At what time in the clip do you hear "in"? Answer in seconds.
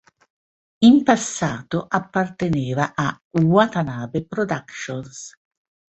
0.79-1.03